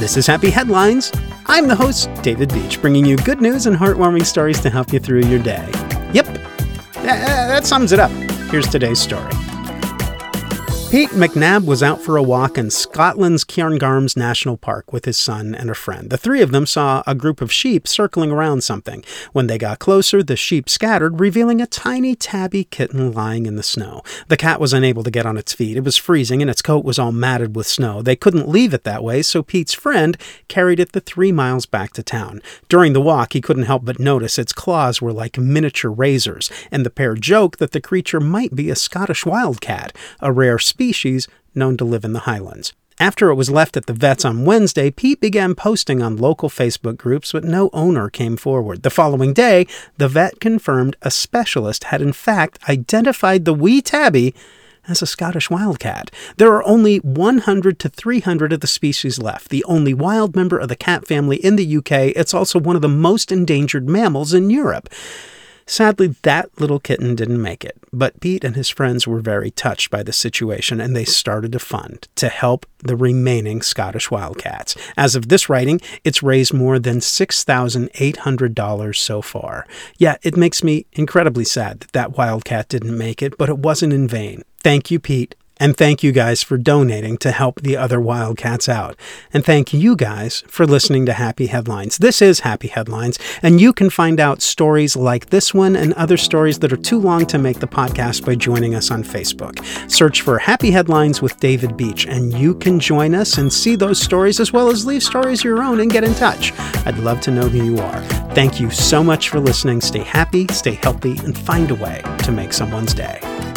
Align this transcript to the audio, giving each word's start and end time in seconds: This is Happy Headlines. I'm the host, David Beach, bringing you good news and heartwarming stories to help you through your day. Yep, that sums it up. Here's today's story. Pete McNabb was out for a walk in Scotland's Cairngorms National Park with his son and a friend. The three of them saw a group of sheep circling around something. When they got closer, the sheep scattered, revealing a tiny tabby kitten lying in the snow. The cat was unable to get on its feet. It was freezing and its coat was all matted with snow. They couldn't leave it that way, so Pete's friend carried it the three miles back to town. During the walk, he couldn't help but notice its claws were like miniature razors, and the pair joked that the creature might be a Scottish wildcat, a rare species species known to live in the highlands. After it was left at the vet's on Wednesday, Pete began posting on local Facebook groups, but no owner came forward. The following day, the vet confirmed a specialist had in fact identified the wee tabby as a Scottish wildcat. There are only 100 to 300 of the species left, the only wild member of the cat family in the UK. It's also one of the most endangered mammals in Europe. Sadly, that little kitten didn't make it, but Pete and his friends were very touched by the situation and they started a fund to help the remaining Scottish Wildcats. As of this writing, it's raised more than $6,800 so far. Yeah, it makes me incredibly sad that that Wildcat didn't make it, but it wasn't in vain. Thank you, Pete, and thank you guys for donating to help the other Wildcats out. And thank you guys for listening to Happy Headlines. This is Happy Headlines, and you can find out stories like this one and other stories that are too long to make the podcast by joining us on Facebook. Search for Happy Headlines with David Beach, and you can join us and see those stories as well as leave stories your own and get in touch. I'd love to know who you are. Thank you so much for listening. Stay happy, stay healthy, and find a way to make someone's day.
This 0.00 0.16
is 0.16 0.26
Happy 0.26 0.48
Headlines. 0.48 1.12
I'm 1.44 1.68
the 1.68 1.76
host, 1.76 2.08
David 2.22 2.48
Beach, 2.54 2.80
bringing 2.80 3.04
you 3.04 3.18
good 3.18 3.42
news 3.42 3.66
and 3.66 3.76
heartwarming 3.76 4.24
stories 4.24 4.58
to 4.60 4.70
help 4.70 4.94
you 4.94 4.98
through 4.98 5.24
your 5.24 5.42
day. 5.42 5.68
Yep, 6.14 6.24
that 7.02 7.66
sums 7.66 7.92
it 7.92 8.00
up. 8.00 8.10
Here's 8.50 8.66
today's 8.66 8.98
story. 8.98 9.30
Pete 10.90 11.10
McNabb 11.10 11.66
was 11.66 11.84
out 11.84 12.00
for 12.00 12.16
a 12.16 12.22
walk 12.22 12.58
in 12.58 12.68
Scotland's 12.68 13.44
Cairngorms 13.44 14.16
National 14.16 14.56
Park 14.56 14.92
with 14.92 15.04
his 15.04 15.16
son 15.16 15.54
and 15.54 15.70
a 15.70 15.74
friend. 15.74 16.10
The 16.10 16.18
three 16.18 16.42
of 16.42 16.50
them 16.50 16.66
saw 16.66 17.04
a 17.06 17.14
group 17.14 17.40
of 17.40 17.52
sheep 17.52 17.86
circling 17.86 18.32
around 18.32 18.64
something. 18.64 19.04
When 19.32 19.46
they 19.46 19.56
got 19.56 19.78
closer, 19.78 20.20
the 20.20 20.34
sheep 20.34 20.68
scattered, 20.68 21.20
revealing 21.20 21.60
a 21.60 21.68
tiny 21.68 22.16
tabby 22.16 22.64
kitten 22.64 23.12
lying 23.12 23.46
in 23.46 23.54
the 23.54 23.62
snow. 23.62 24.02
The 24.26 24.36
cat 24.36 24.58
was 24.58 24.72
unable 24.72 25.04
to 25.04 25.12
get 25.12 25.26
on 25.26 25.36
its 25.36 25.52
feet. 25.52 25.76
It 25.76 25.84
was 25.84 25.96
freezing 25.96 26.42
and 26.42 26.50
its 26.50 26.60
coat 26.60 26.84
was 26.84 26.98
all 26.98 27.12
matted 27.12 27.54
with 27.54 27.68
snow. 27.68 28.02
They 28.02 28.16
couldn't 28.16 28.48
leave 28.48 28.74
it 28.74 28.82
that 28.82 29.04
way, 29.04 29.22
so 29.22 29.44
Pete's 29.44 29.72
friend 29.72 30.16
carried 30.48 30.80
it 30.80 30.90
the 30.90 31.00
three 31.00 31.30
miles 31.30 31.66
back 31.66 31.92
to 31.92 32.02
town. 32.02 32.42
During 32.68 32.94
the 32.94 33.00
walk, 33.00 33.34
he 33.34 33.40
couldn't 33.40 33.62
help 33.62 33.84
but 33.84 34.00
notice 34.00 34.40
its 34.40 34.52
claws 34.52 35.00
were 35.00 35.12
like 35.12 35.38
miniature 35.38 35.92
razors, 35.92 36.50
and 36.72 36.84
the 36.84 36.90
pair 36.90 37.14
joked 37.14 37.60
that 37.60 37.70
the 37.70 37.80
creature 37.80 38.18
might 38.18 38.56
be 38.56 38.70
a 38.70 38.74
Scottish 38.74 39.24
wildcat, 39.24 39.96
a 40.18 40.32
rare 40.32 40.58
species 40.58 40.79
species 40.80 41.28
known 41.54 41.76
to 41.76 41.84
live 41.84 42.06
in 42.06 42.14
the 42.14 42.20
highlands. 42.20 42.72
After 42.98 43.28
it 43.28 43.34
was 43.34 43.50
left 43.50 43.76
at 43.76 43.84
the 43.84 43.92
vet's 43.92 44.24
on 44.24 44.46
Wednesday, 44.46 44.90
Pete 44.90 45.20
began 45.20 45.54
posting 45.54 46.00
on 46.00 46.16
local 46.16 46.48
Facebook 46.48 46.96
groups, 46.96 47.32
but 47.32 47.44
no 47.44 47.68
owner 47.74 48.08
came 48.08 48.38
forward. 48.38 48.82
The 48.82 48.88
following 48.88 49.34
day, 49.34 49.66
the 49.98 50.08
vet 50.08 50.40
confirmed 50.40 50.96
a 51.02 51.10
specialist 51.10 51.84
had 51.84 52.00
in 52.00 52.14
fact 52.14 52.58
identified 52.66 53.44
the 53.44 53.52
wee 53.52 53.82
tabby 53.82 54.34
as 54.88 55.02
a 55.02 55.06
Scottish 55.06 55.50
wildcat. 55.50 56.10
There 56.38 56.52
are 56.54 56.66
only 56.66 56.96
100 57.00 57.78
to 57.78 57.90
300 57.90 58.54
of 58.54 58.60
the 58.60 58.66
species 58.66 59.18
left, 59.18 59.50
the 59.50 59.64
only 59.64 59.92
wild 59.92 60.34
member 60.34 60.58
of 60.58 60.68
the 60.68 60.76
cat 60.76 61.06
family 61.06 61.36
in 61.36 61.56
the 61.56 61.76
UK. 61.76 62.16
It's 62.16 62.32
also 62.32 62.58
one 62.58 62.76
of 62.76 62.80
the 62.80 62.88
most 62.88 63.30
endangered 63.30 63.86
mammals 63.86 64.32
in 64.32 64.48
Europe. 64.48 64.88
Sadly, 65.70 66.16
that 66.22 66.50
little 66.60 66.80
kitten 66.80 67.14
didn't 67.14 67.40
make 67.40 67.64
it, 67.64 67.78
but 67.92 68.18
Pete 68.18 68.42
and 68.42 68.56
his 68.56 68.68
friends 68.68 69.06
were 69.06 69.20
very 69.20 69.52
touched 69.52 69.88
by 69.88 70.02
the 70.02 70.12
situation 70.12 70.80
and 70.80 70.96
they 70.96 71.04
started 71.04 71.54
a 71.54 71.60
fund 71.60 72.08
to 72.16 72.28
help 72.28 72.66
the 72.78 72.96
remaining 72.96 73.62
Scottish 73.62 74.10
Wildcats. 74.10 74.74
As 74.96 75.14
of 75.14 75.28
this 75.28 75.48
writing, 75.48 75.80
it's 76.02 76.24
raised 76.24 76.52
more 76.52 76.80
than 76.80 76.98
$6,800 76.98 78.96
so 78.96 79.22
far. 79.22 79.64
Yeah, 79.96 80.16
it 80.24 80.36
makes 80.36 80.64
me 80.64 80.86
incredibly 80.94 81.44
sad 81.44 81.78
that 81.80 81.92
that 81.92 82.16
Wildcat 82.16 82.68
didn't 82.68 82.98
make 82.98 83.22
it, 83.22 83.38
but 83.38 83.48
it 83.48 83.58
wasn't 83.58 83.92
in 83.92 84.08
vain. 84.08 84.42
Thank 84.62 84.90
you, 84.90 84.98
Pete, 84.98 85.36
and 85.60 85.76
thank 85.76 86.02
you 86.02 86.10
guys 86.10 86.42
for 86.42 86.56
donating 86.56 87.18
to 87.18 87.30
help 87.30 87.60
the 87.60 87.76
other 87.76 88.00
Wildcats 88.00 88.68
out. 88.68 88.96
And 89.32 89.44
thank 89.44 89.72
you 89.74 89.94
guys 89.94 90.42
for 90.48 90.66
listening 90.66 91.04
to 91.06 91.12
Happy 91.12 91.46
Headlines. 91.46 91.98
This 91.98 92.22
is 92.22 92.40
Happy 92.40 92.68
Headlines, 92.68 93.18
and 93.42 93.60
you 93.60 93.74
can 93.74 93.90
find 93.90 94.18
out 94.18 94.40
stories 94.40 94.96
like 94.96 95.26
this 95.26 95.52
one 95.52 95.76
and 95.76 95.92
other 95.94 96.16
stories 96.16 96.58
that 96.60 96.72
are 96.72 96.76
too 96.76 96.98
long 96.98 97.26
to 97.26 97.38
make 97.38 97.60
the 97.60 97.68
podcast 97.68 98.24
by 98.24 98.34
joining 98.34 98.74
us 98.74 98.90
on 98.90 99.04
Facebook. 99.04 99.62
Search 99.90 100.22
for 100.22 100.38
Happy 100.38 100.70
Headlines 100.70 101.20
with 101.20 101.38
David 101.38 101.76
Beach, 101.76 102.06
and 102.06 102.32
you 102.32 102.54
can 102.54 102.80
join 102.80 103.14
us 103.14 103.36
and 103.36 103.52
see 103.52 103.76
those 103.76 104.00
stories 104.00 104.40
as 104.40 104.52
well 104.52 104.70
as 104.70 104.86
leave 104.86 105.02
stories 105.02 105.44
your 105.44 105.62
own 105.62 105.80
and 105.80 105.90
get 105.90 106.04
in 106.04 106.14
touch. 106.14 106.52
I'd 106.86 106.98
love 106.98 107.20
to 107.20 107.30
know 107.30 107.48
who 107.48 107.62
you 107.62 107.78
are. 107.78 108.00
Thank 108.34 108.60
you 108.60 108.70
so 108.70 109.04
much 109.04 109.28
for 109.28 109.40
listening. 109.40 109.82
Stay 109.82 110.04
happy, 110.04 110.46
stay 110.50 110.74
healthy, 110.74 111.18
and 111.18 111.36
find 111.36 111.70
a 111.70 111.74
way 111.74 112.00
to 112.22 112.32
make 112.32 112.54
someone's 112.54 112.94
day. 112.94 113.49